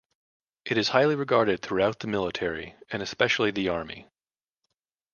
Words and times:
It 0.65 0.79
is 0.79 0.89
highly 0.89 1.13
regarded 1.13 1.61
throughout 1.61 1.99
the 1.99 2.07
military, 2.07 2.73
and 2.91 3.03
especially 3.03 3.51
the 3.51 3.69
Army. 3.69 4.09